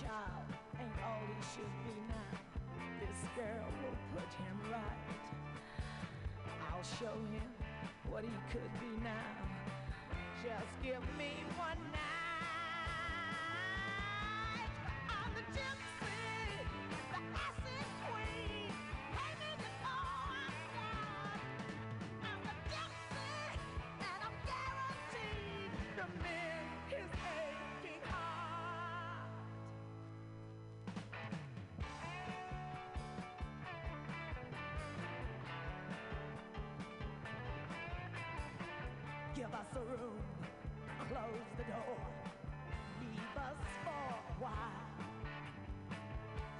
[0.00, 0.46] child
[0.78, 2.32] ain't all he should be now.
[3.00, 5.02] This girl will put him right.
[6.70, 7.48] I'll show him
[8.10, 9.34] what he could be now.
[10.42, 12.42] Just give me one night
[15.08, 15.81] on the tip.
[39.42, 40.22] Give us a room,
[41.08, 41.96] close the door,
[43.00, 44.86] leave us for a while.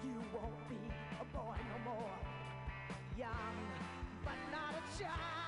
[0.02, 0.90] You won't be
[1.20, 2.18] a boy no more,
[3.16, 3.56] young
[4.24, 5.41] but not a child.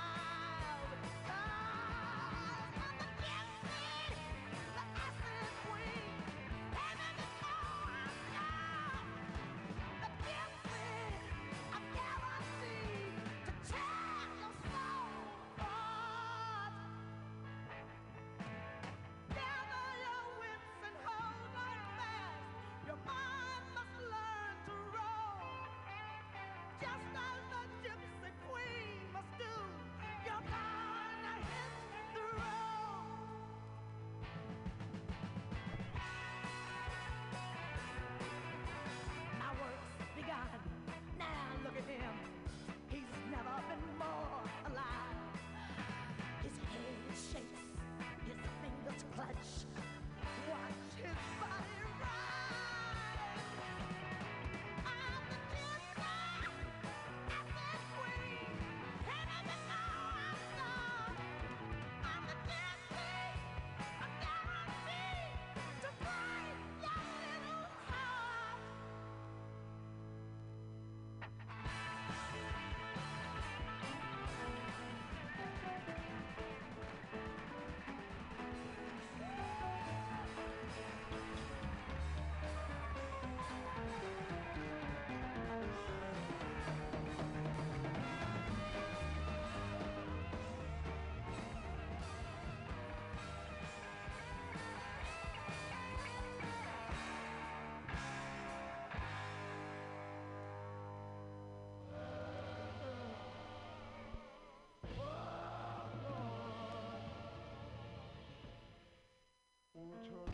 [109.93, 110.34] to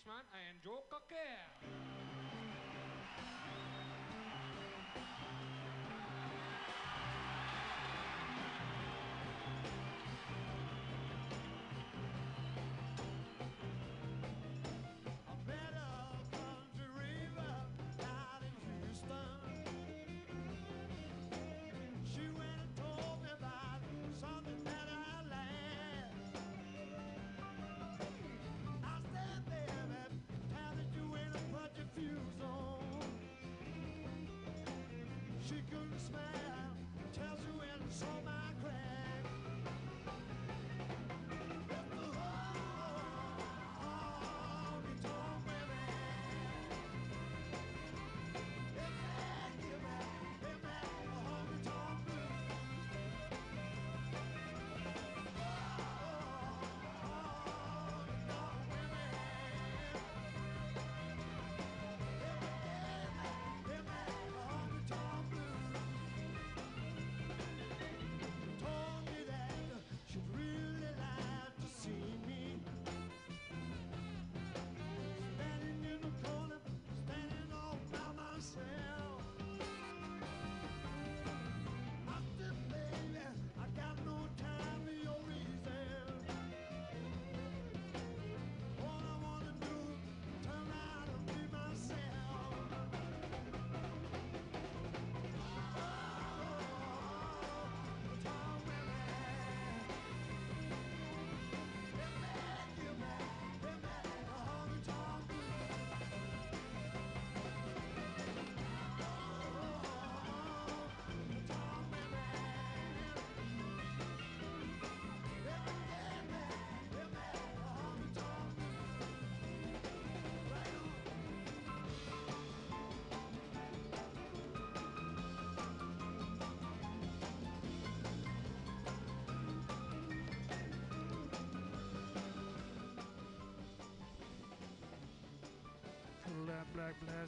[0.00, 1.49] punishment and joke again.
[35.50, 36.70] she couldn't smile.
[37.12, 38.29] Tells you when it's all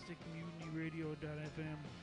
[0.03, 2.02] fantasticmutinyradio.fm.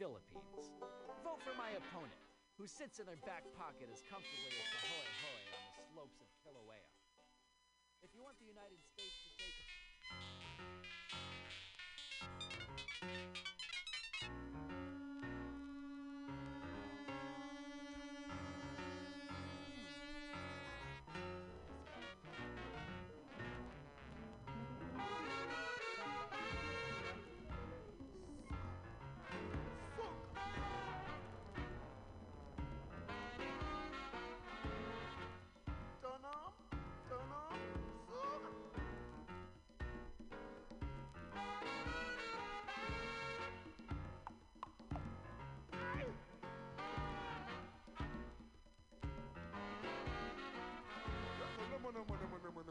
[0.00, 0.72] Philippines.
[1.20, 2.16] Vote for my opponent,
[2.56, 4.69] who sits in their back pocket as comfortably as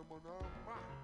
[0.10, 0.99] someone on uh, my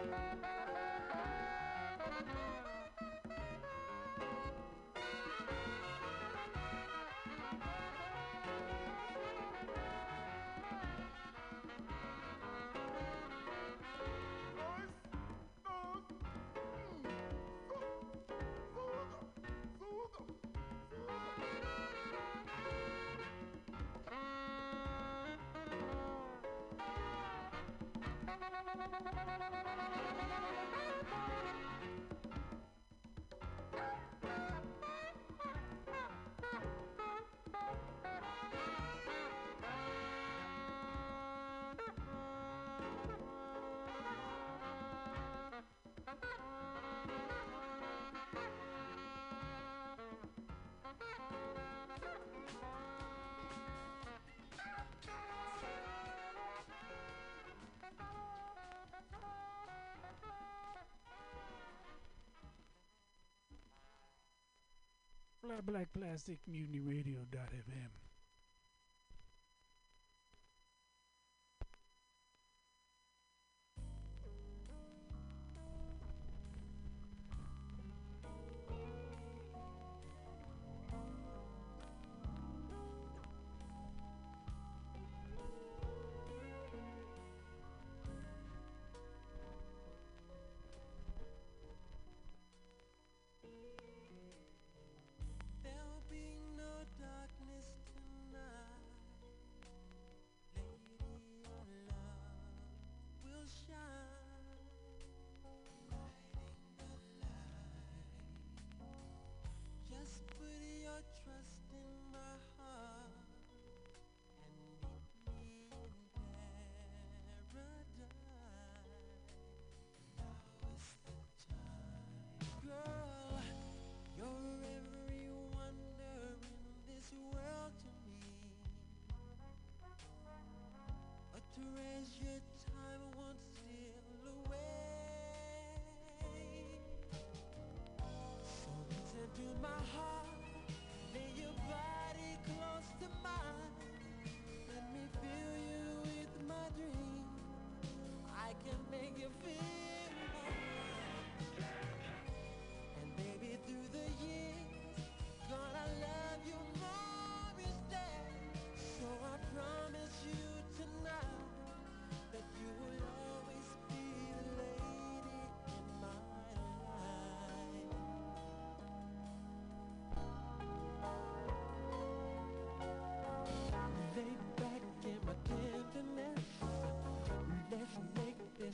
[0.00, 0.12] Thank
[2.28, 2.57] you.
[65.48, 68.07] Flat Black Plastic Mutiny Radio.fm.
[111.28, 112.97] trust in my heart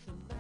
[0.07, 0.34] social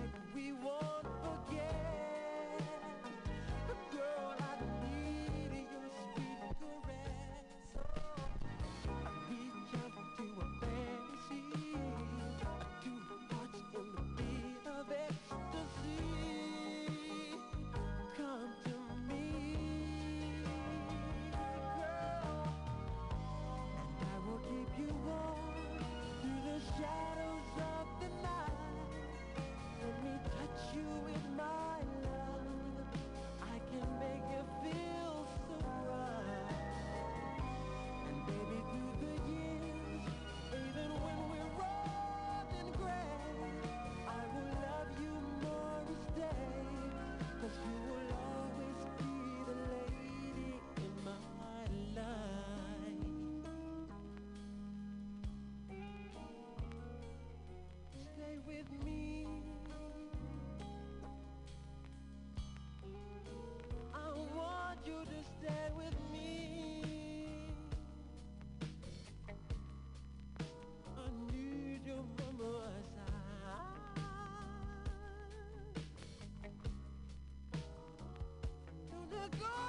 [79.31, 79.64] the.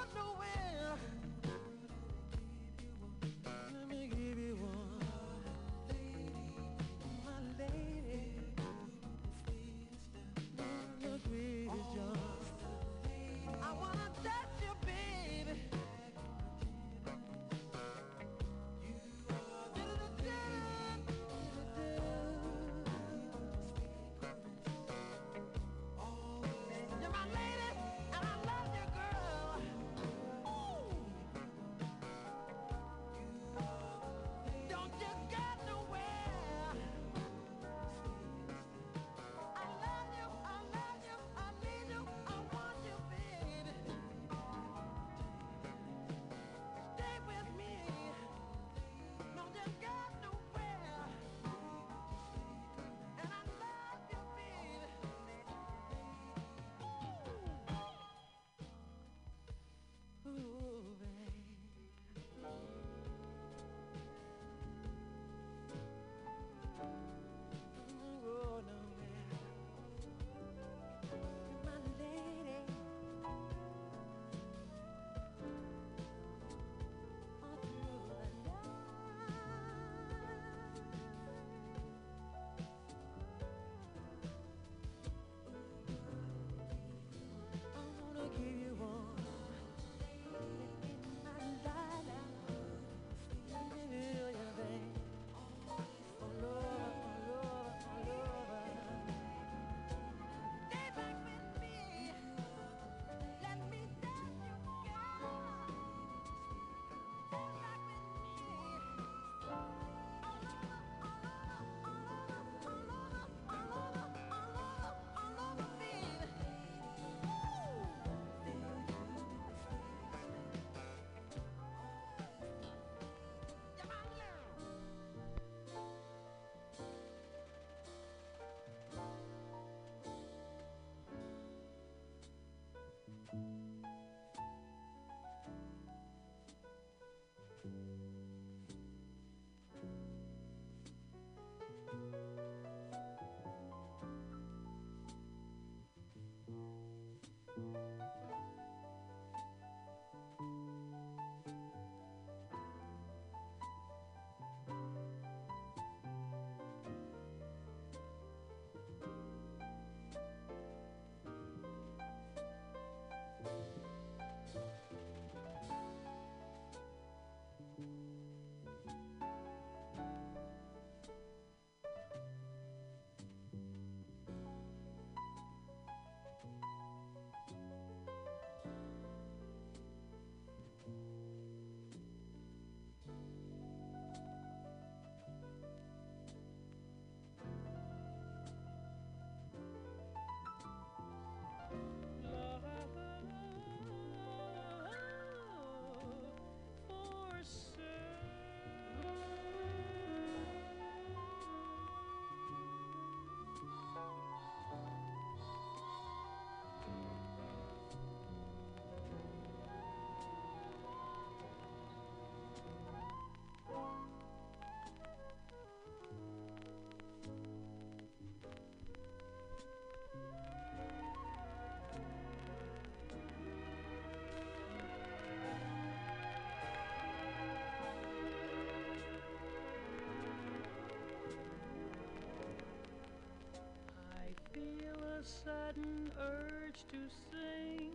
[235.26, 236.98] Sudden urge to
[237.32, 237.90] sing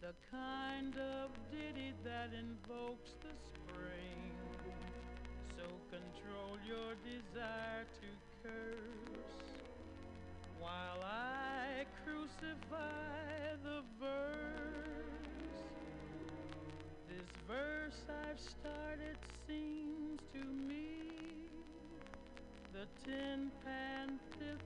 [0.00, 4.30] the kind of ditty that invokes the spring.
[5.56, 8.08] So control your desire to
[8.40, 9.50] curse
[10.60, 15.58] while I crucify the verse.
[17.08, 21.00] This verse I've started seems to me
[22.72, 23.50] the tin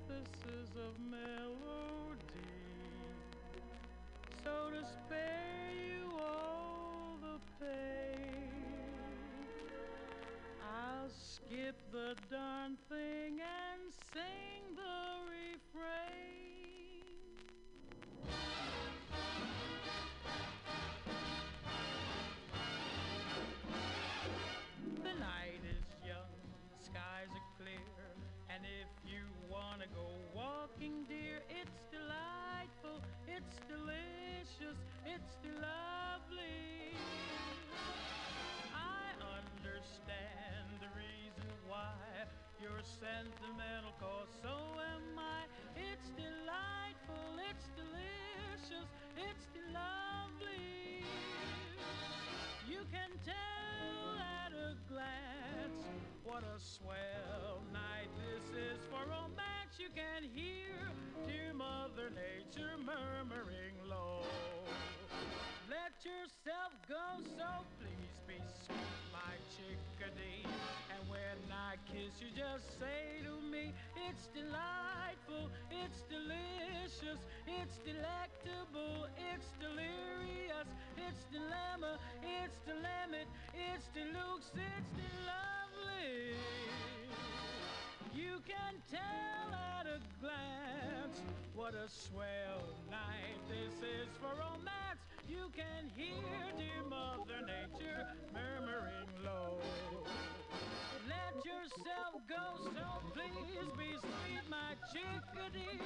[0.09, 2.21] antithesis of melody.
[4.45, 7.96] So to spare you all the pain,
[35.17, 36.93] it's lovely.
[38.75, 39.09] I
[39.41, 41.97] understand the reason why
[42.61, 45.49] you're sentimental, cause so am I.
[45.73, 51.01] It's delightful, it's delicious, it's lovely.
[52.69, 55.81] You can tell at a glance
[56.25, 59.81] what a swell night this is for romance.
[59.81, 60.77] You can hear
[61.27, 64.56] dear Mother Nature murmuring low.
[65.69, 70.47] Let yourself go, so please be sweet, my chickadee.
[70.95, 73.75] And when I kiss you, just say to me,
[74.07, 77.19] it's delightful, it's delicious,
[77.51, 82.79] it's delectable, it's delirious, it's dilemma, it's the
[83.51, 86.39] it's deluxe, it's the lovely.
[88.15, 90.96] You can tell at a glance
[91.55, 95.01] what a swell night this is for romance.
[95.29, 96.15] You can hear
[96.57, 99.59] dear Mother Nature murmuring low.
[101.09, 105.81] Let yourself go, so please be sweet, my chickadee.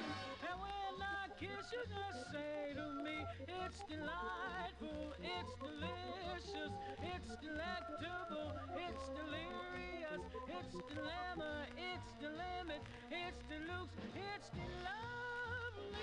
[0.47, 8.51] And when I kiss you, just say to me, it's delightful, it's delicious, it's delectable,
[8.77, 12.81] it's delirious, it's dilemma, it's the limit,
[13.11, 16.01] it's deluxe, it's the lovely.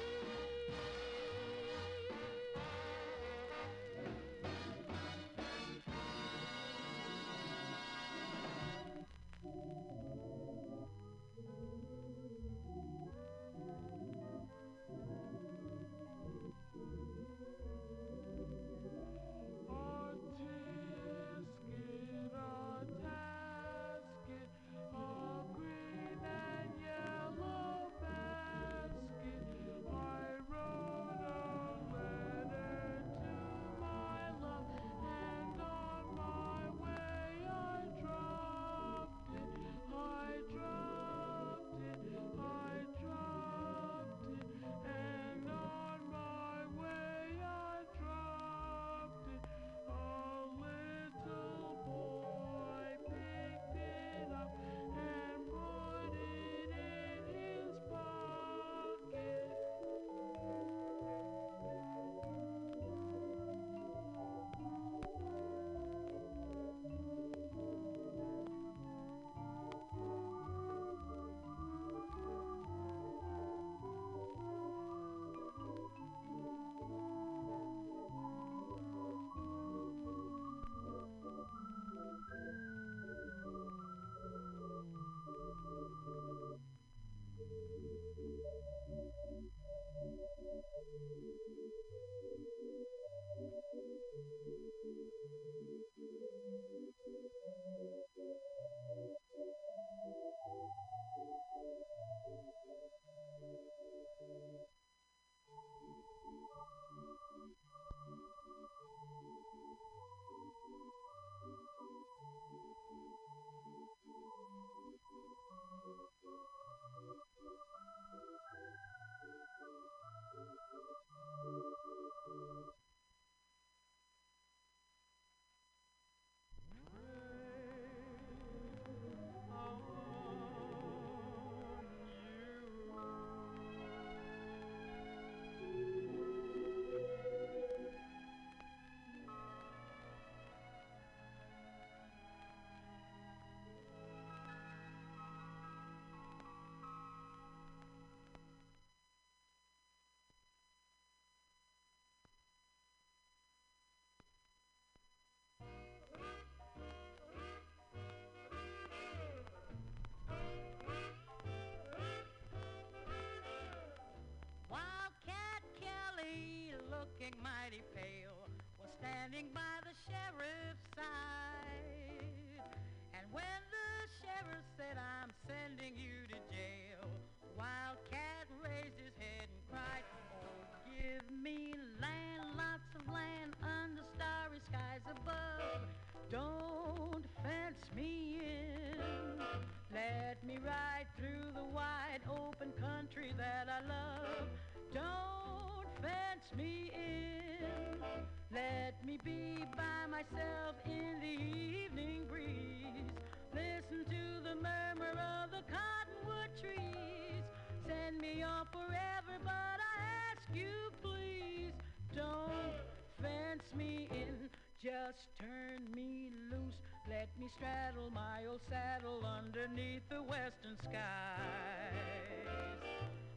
[214.80, 216.78] Just turn me loose.
[217.10, 221.98] Let me straddle my old saddle underneath the western skies.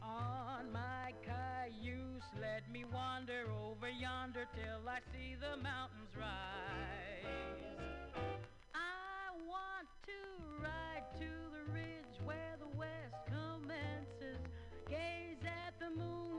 [0.00, 7.26] On my cayuse, let me wander over yonder till I see the mountains rise.
[8.72, 14.38] I want to ride to the ridge where the west commences.
[14.88, 16.31] Gaze at the moon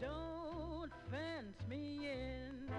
[0.00, 2.70] Don't fence me in.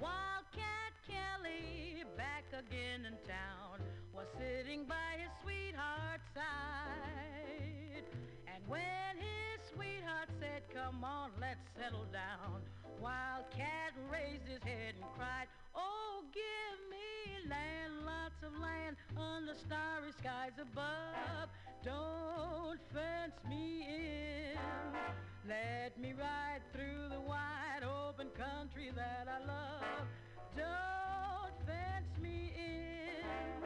[0.00, 3.80] Wildcat Kelly, back again in town,
[4.14, 8.04] was sitting by his sweetheart's side.
[8.46, 12.62] And when his sweetheart said, Come on, let's settle down,
[13.02, 16.75] Wildcat raised his head and cried, Oh, give
[18.46, 21.48] of land under starry skies above.
[21.84, 24.58] Don't fence me in.
[25.48, 30.06] Let me ride through the wide open country that I love.
[30.56, 33.62] Don't fence me in.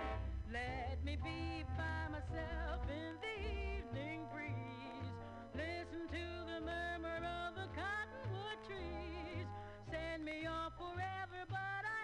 [0.53, 5.17] Let me be by myself in the evening breeze.
[5.55, 9.47] Listen to the murmur of the cottonwood trees.
[9.91, 12.00] Send me off forever, but I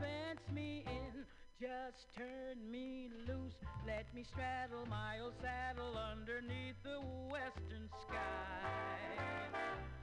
[0.00, 1.24] fence me in.
[1.58, 3.54] Just turn me loose.
[3.86, 7.00] Let me straddle my old saddle underneath the
[7.32, 9.56] western sky.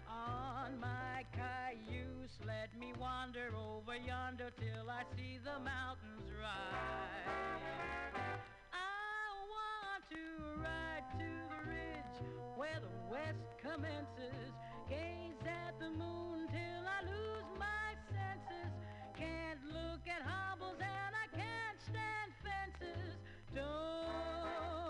[0.10, 7.62] On my cayuse, let me wander over yonder till I see the mountains rise.
[8.74, 10.26] I want to
[10.60, 12.18] ride to the ridge
[12.58, 14.54] where the west commences.
[14.90, 17.83] Gaze at the moon till I lose my.
[19.72, 23.16] Look at hobbles and I can't stand fences.
[23.56, 24.83] Don't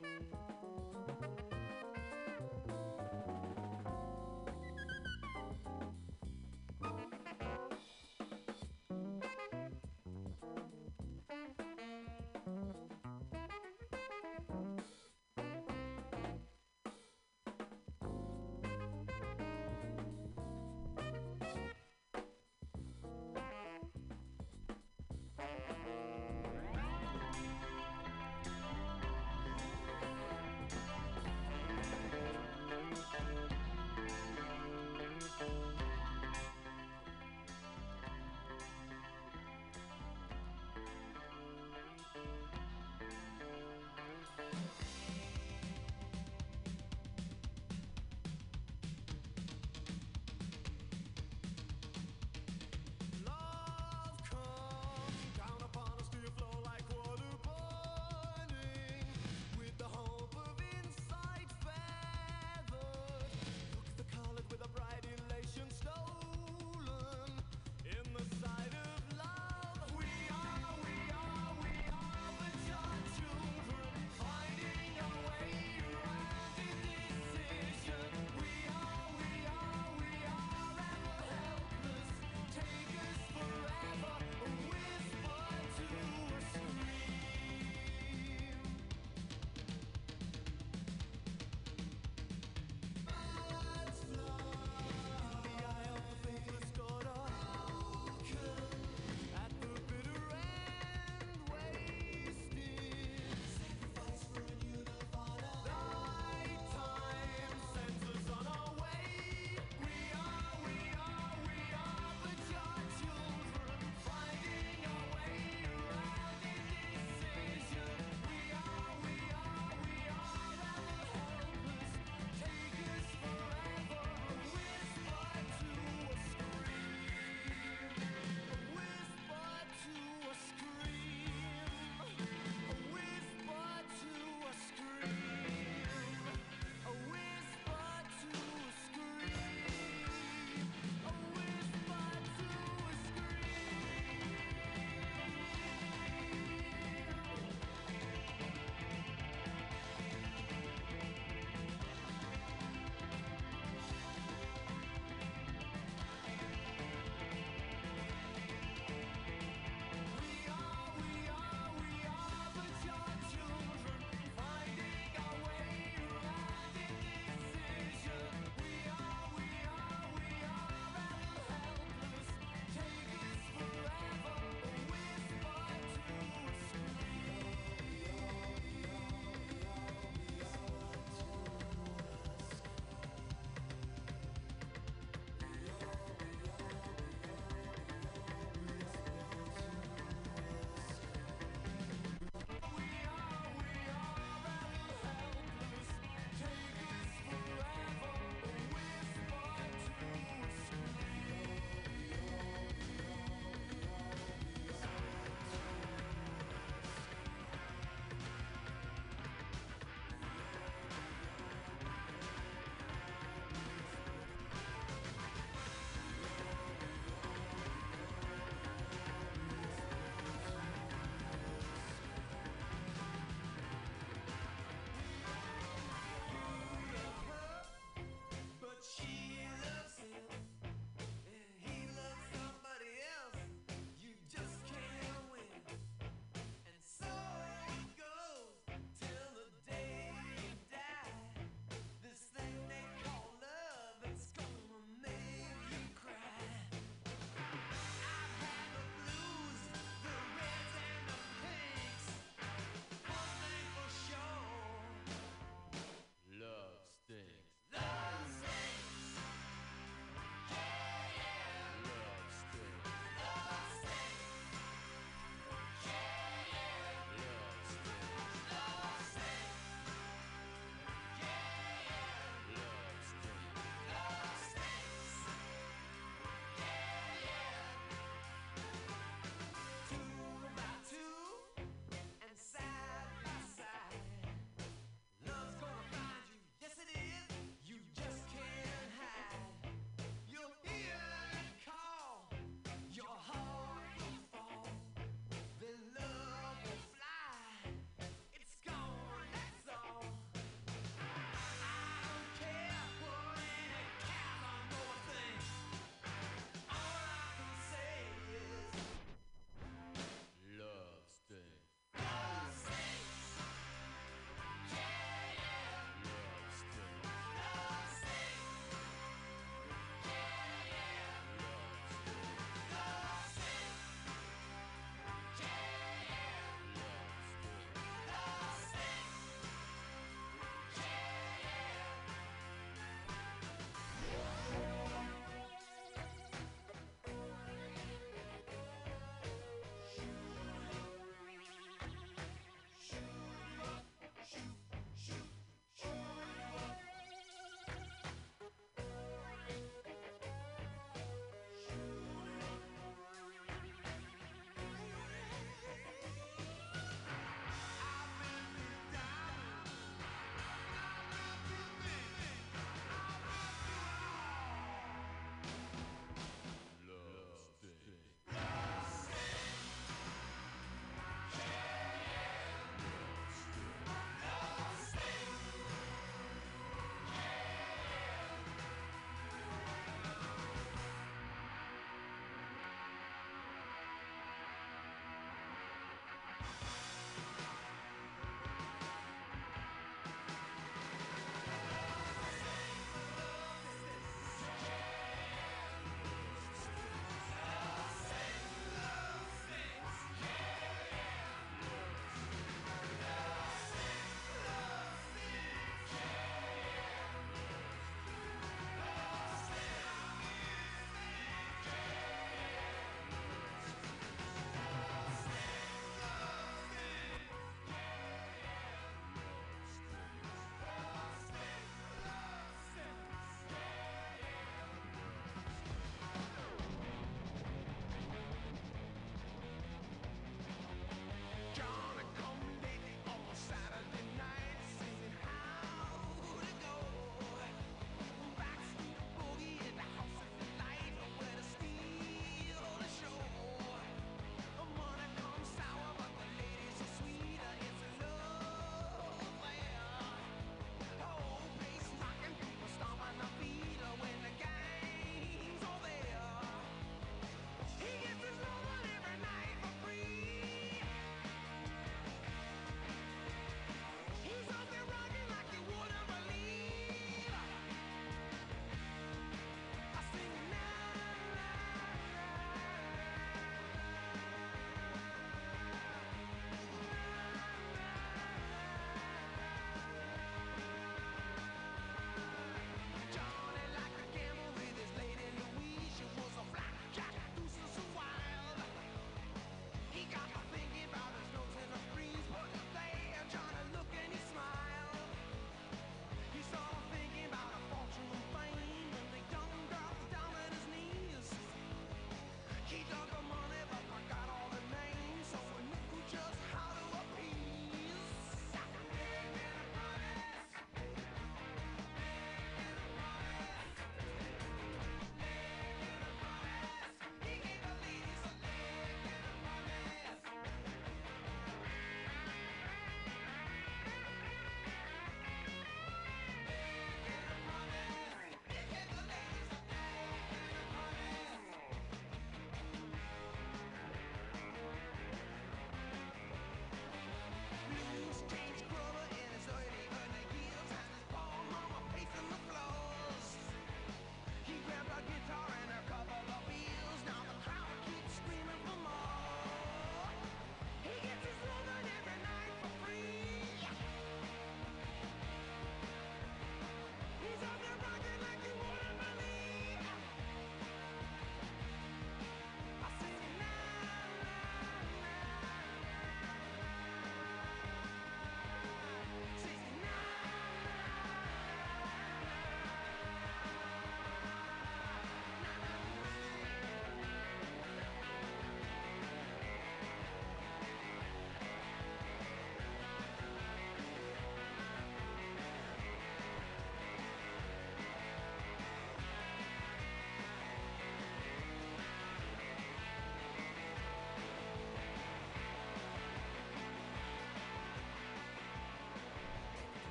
[0.00, 0.60] Música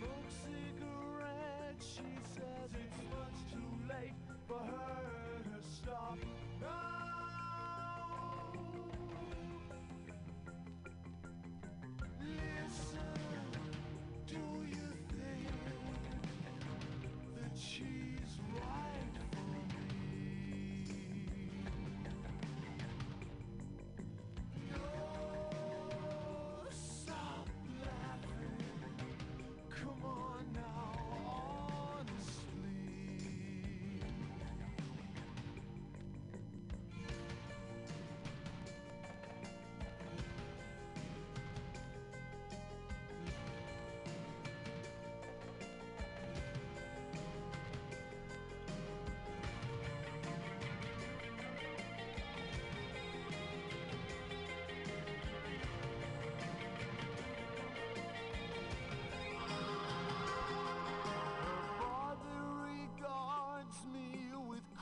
[0.00, 1.86] smoke cigarettes.
[1.96, 4.14] She says it's much too late
[4.48, 6.18] for her to stop.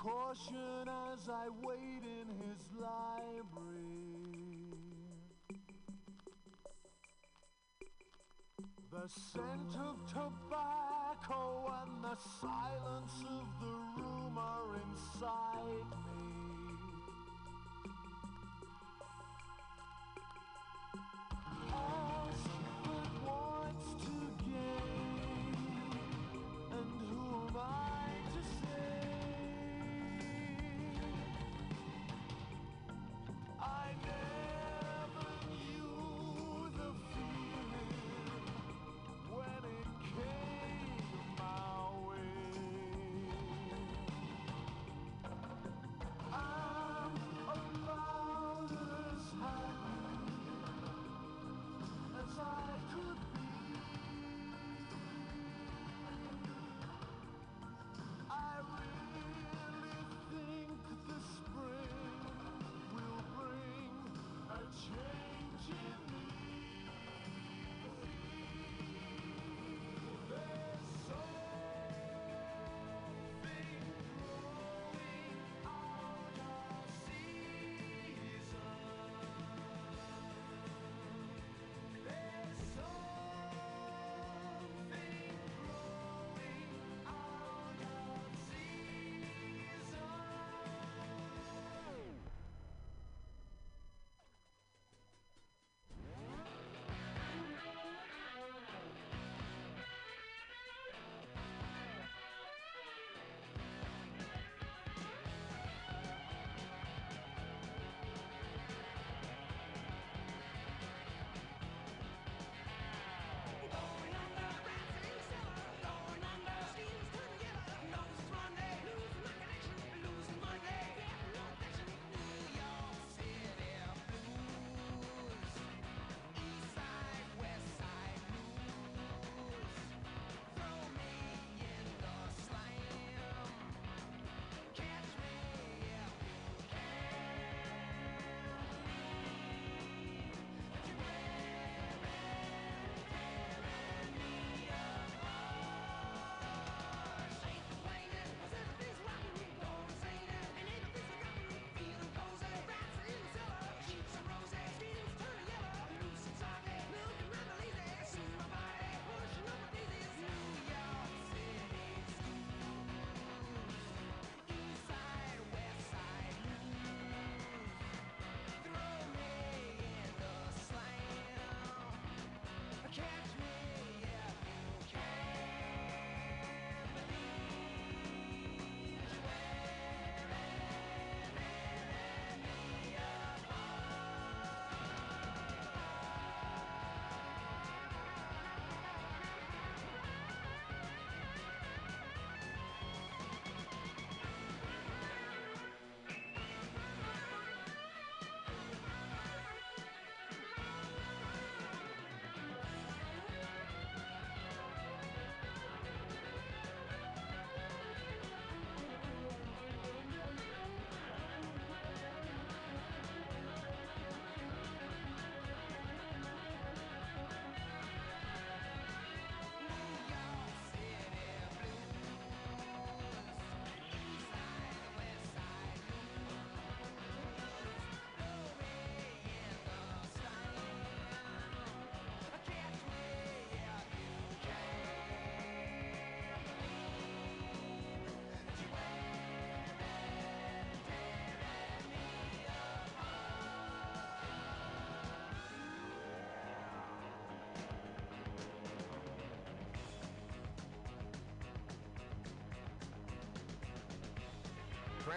[0.09, 3.74] Caution as I wait in his library.
[8.90, 16.07] The scent of tobacco and the silence of the room are inside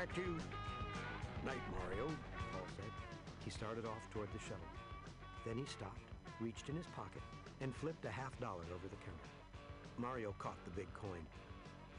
[0.02, 0.34] Track two.
[1.46, 2.10] Night, Mario,
[2.50, 2.90] Paul said.
[3.46, 4.74] He started off toward the shuttle.
[5.46, 6.10] Then he stopped,
[6.40, 7.22] reached in his pocket,
[7.62, 9.30] and flipped a half dollar over the counter.
[10.00, 11.22] Mario caught the big coin.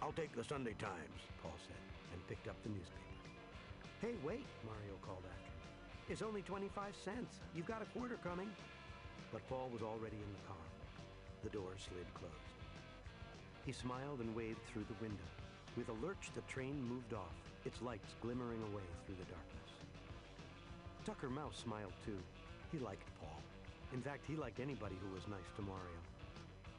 [0.02, 1.78] I'll take the Sunday Times, Paul said,
[2.10, 3.22] and picked up the newspaper.
[4.00, 5.62] Hey, wait, Mario called after him.
[6.10, 7.38] It's only 25 cents.
[7.54, 8.50] You've got a quarter coming.
[9.30, 10.66] But Paul was already in the car.
[11.44, 12.50] The door slid closed.
[13.64, 15.28] He smiled and waved through the window.
[15.76, 19.70] With a lurch, the train moved off, its lights glimmering away through the darkness.
[21.06, 22.18] Tucker Mouse smiled too.
[22.70, 23.42] He liked Paul.
[23.92, 26.00] In fact, he liked anybody who was nice to Mario.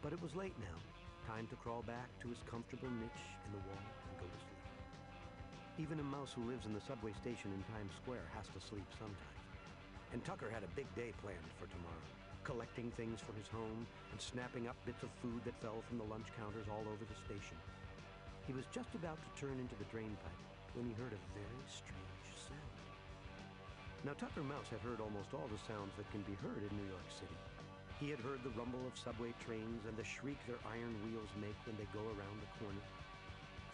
[0.02, 0.80] But it was late now.
[1.28, 4.64] Time to crawl back to his comfortable niche in the wall and go to sleep.
[5.80, 8.88] Even a mouse who lives in the subway station in Times Square has to sleep
[9.00, 9.40] sometimes.
[10.12, 12.08] And Tucker had a big day planned for tomorrow,
[12.44, 16.12] collecting things for his home and snapping up bits of food that fell from the
[16.12, 17.58] lunch counters all over the station.
[18.46, 21.66] He was just about to turn into the drain pipe when he heard a very
[21.70, 22.78] strange sound.
[24.02, 26.90] Now, Tucker Mouse had heard almost all the sounds that can be heard in New
[26.90, 27.38] York City.
[28.02, 31.56] He had heard the rumble of subway trains and the shriek their iron wheels make
[31.70, 32.84] when they go around the corner.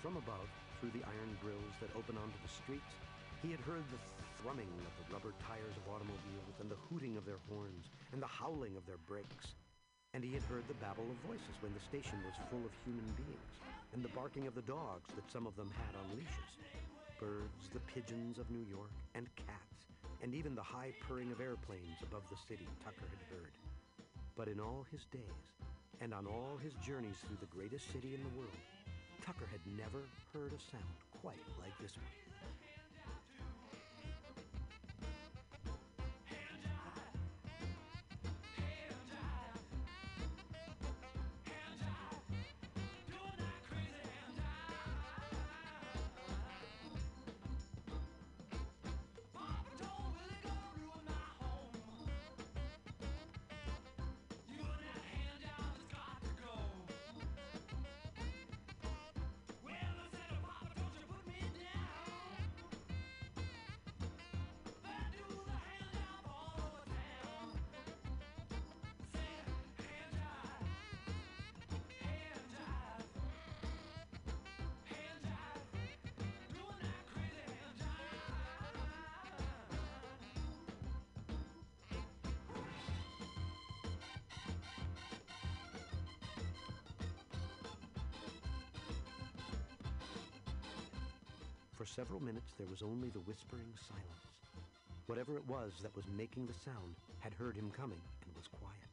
[0.03, 0.45] From above,
[0.77, 2.93] through the iron grills that open onto the streets,
[3.39, 4.03] he had heard the
[4.38, 8.30] thrumming of the rubber tires of automobiles and the hooting of their horns and the
[8.30, 9.55] howling of their brakes.
[10.11, 13.07] And he had heard the babble of voices when the station was full of human
[13.15, 13.55] beings
[13.94, 16.52] and the barking of the dogs that some of them had on leashes.
[17.20, 19.88] Birds, the pigeons of New York, and cats,
[20.22, 23.52] and even the high purring of airplanes above the city Tucker had heard.
[24.38, 25.49] But in all his days,
[26.02, 28.64] and on all his journeys through the greatest city in the world,
[29.26, 32.28] Tucker had never heard a sound quite like this one.
[91.80, 94.27] For several minutes, there was only the whispering silence.
[95.07, 98.91] Whatever it was that was making the sound had heard him coming and was quiet.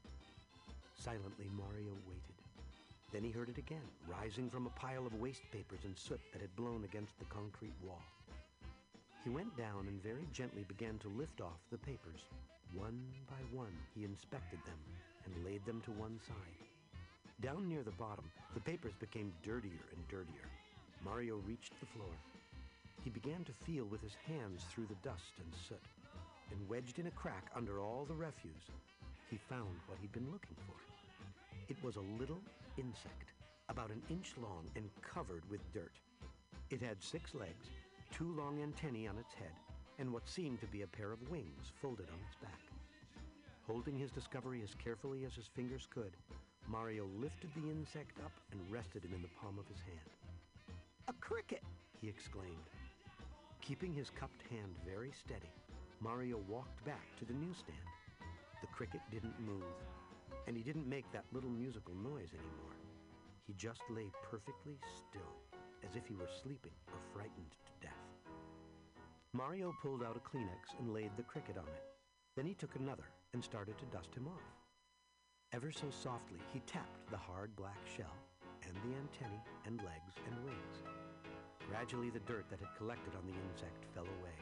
[0.94, 2.38] Silently, Mario waited.
[3.10, 6.40] Then he heard it again, rising from a pile of waste papers and soot that
[6.40, 8.04] had blown against the concrete wall.
[9.24, 12.22] He went down and very gently began to lift off the papers.
[12.72, 14.78] One by one, he inspected them
[15.24, 16.68] and laid them to one side.
[17.42, 20.46] Down near the bottom, the papers became dirtier and dirtier.
[21.04, 22.14] Mario reached the floor.
[23.06, 25.78] He began to feel with his hands through the dust and soot,
[26.50, 28.66] and wedged in a crack under all the refuse,
[29.30, 30.74] he found what he'd been looking for.
[31.68, 32.42] It was a little
[32.76, 33.30] insect,
[33.68, 35.92] about an inch long and covered with dirt.
[36.70, 37.70] It had six legs,
[38.10, 39.54] two long antennae on its head,
[40.00, 42.60] and what seemed to be a pair of wings folded on its back.
[43.68, 46.16] Holding his discovery as carefully as his fingers could,
[46.66, 50.76] Mario lifted the insect up and rested it in the palm of his hand.
[51.06, 51.62] A cricket!
[52.00, 52.66] he exclaimed.
[53.66, 55.51] Keeping his cupped hand very steady,
[55.98, 57.76] Mario walked back to the newsstand.
[58.60, 59.74] The cricket didn't move,
[60.47, 62.76] and he didn't make that little musical noise anymore.
[63.44, 68.06] He just lay perfectly still, as if he were sleeping or frightened to death.
[69.32, 71.82] Mario pulled out a Kleenex and laid the cricket on it.
[72.36, 74.47] Then he took another and started to dust him off.
[75.52, 78.14] Ever so softly, he tapped the hard black shell
[78.62, 81.05] and the antennae and legs and wings.
[81.68, 84.36] Gradually, the dirt that had collected on the insect fell away.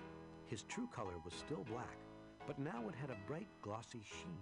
[0.47, 1.99] His true color was still black,
[2.47, 4.39] but now it had a bright, glossy sheen.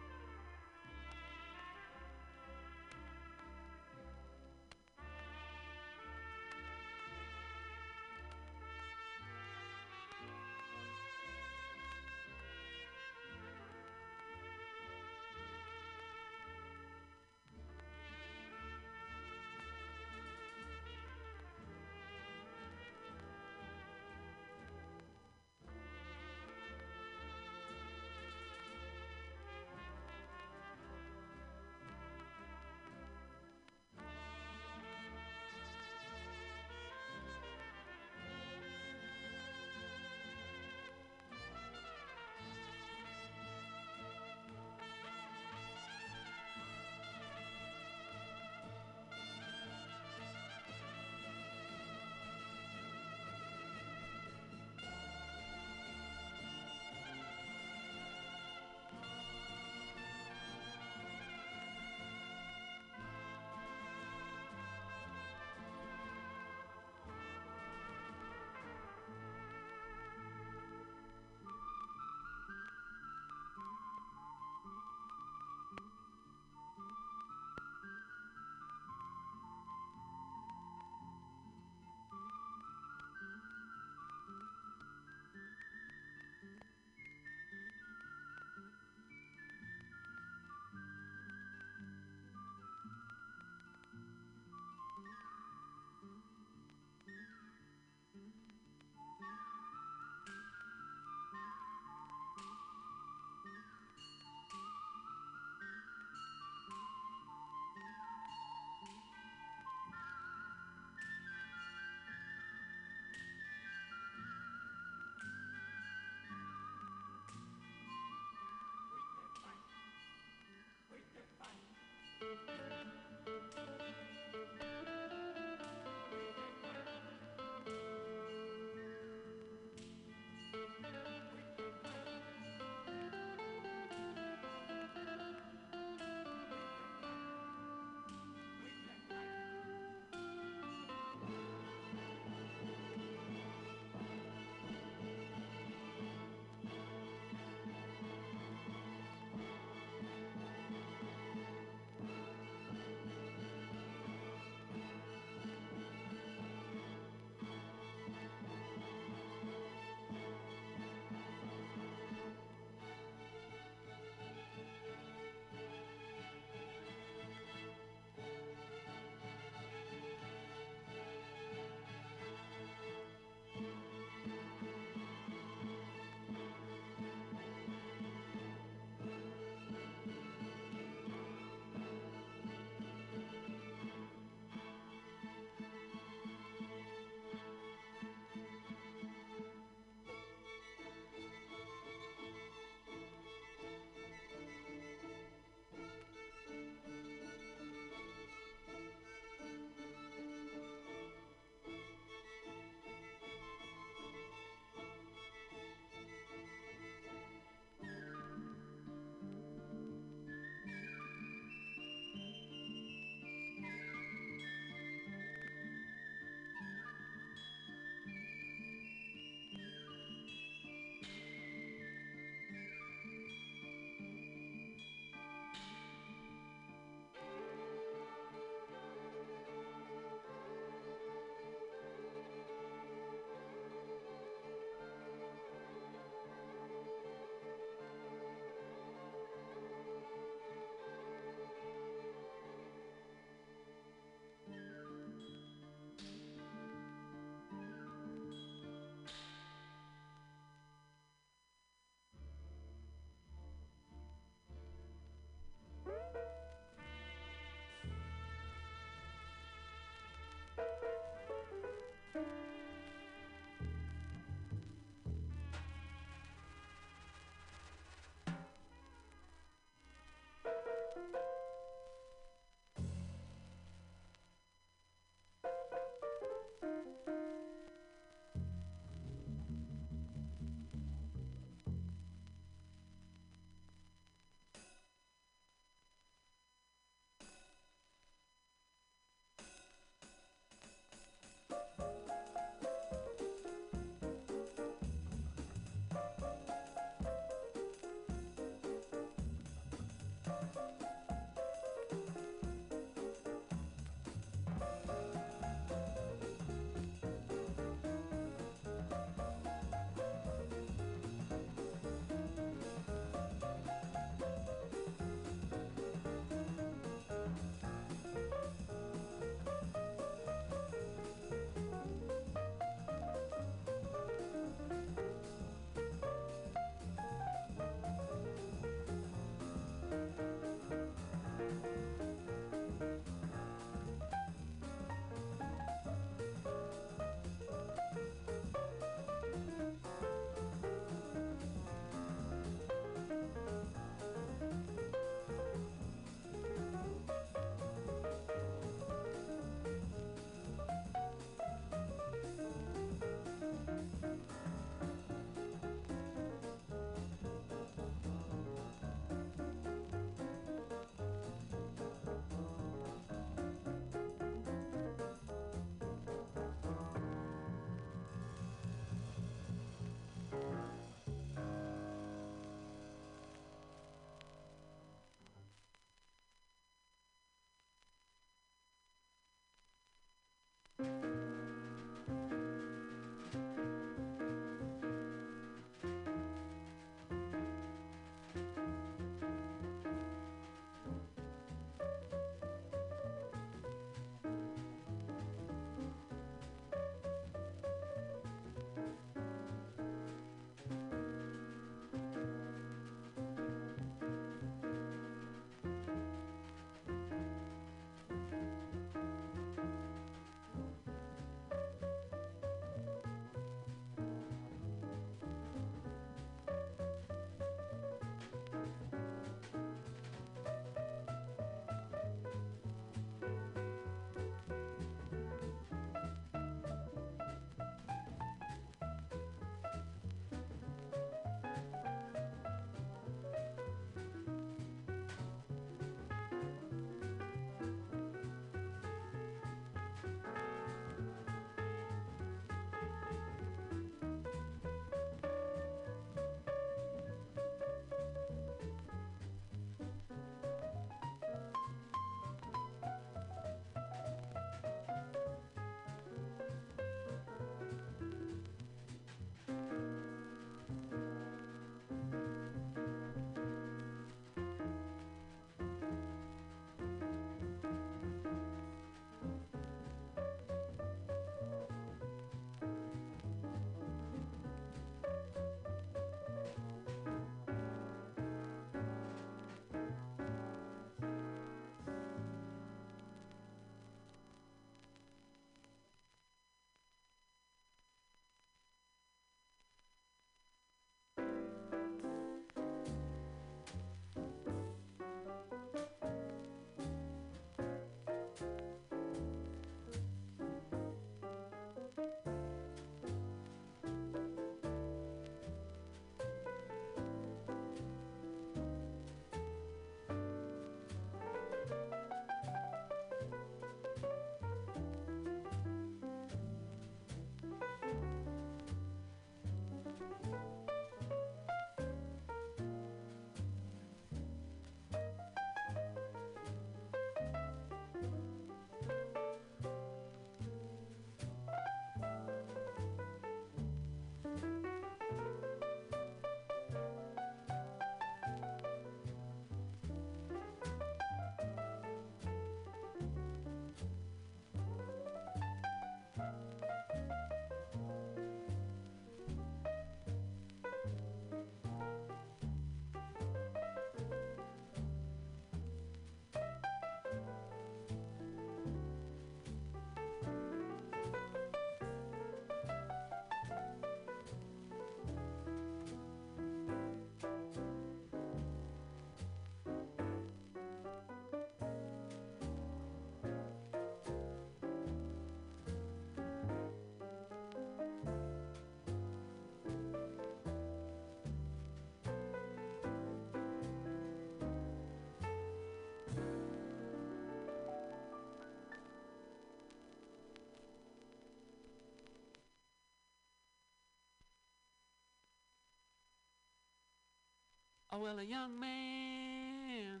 [597.94, 600.00] Oh, well, a young man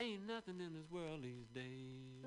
[0.00, 2.24] ain't nothing in this world these days.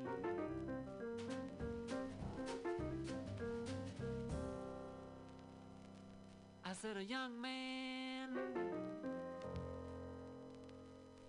[6.63, 8.29] I said a young man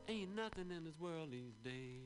[0.08, 2.04] ain't nothing in this world these days.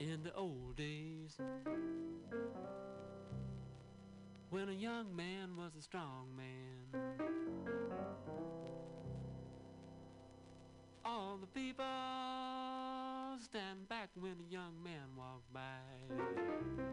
[0.00, 1.38] In the old days,
[4.50, 7.00] when a young man was a strong man,
[11.04, 11.84] all the people
[13.40, 16.89] stand back when a young man walked by.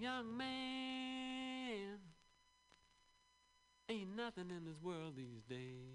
[0.00, 1.98] Young man
[3.88, 5.94] ain't nothing in this world these days.